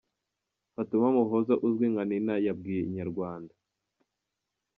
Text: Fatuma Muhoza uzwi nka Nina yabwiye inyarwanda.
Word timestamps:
Fatuma 0.73 1.07
Muhoza 1.15 1.53
uzwi 1.67 1.85
nka 1.91 2.03
Nina 2.09 2.33
yabwiye 2.45 2.81
inyarwanda. 2.83 3.53